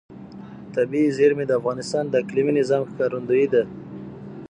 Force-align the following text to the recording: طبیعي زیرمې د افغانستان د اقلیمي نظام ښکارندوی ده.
طبیعي 0.75 1.09
زیرمې 1.17 1.45
د 1.47 1.51
افغانستان 1.59 2.03
د 2.07 2.13
اقلیمي 2.23 2.53
نظام 2.59 2.83
ښکارندوی 2.89 3.45
ده. 3.53 3.63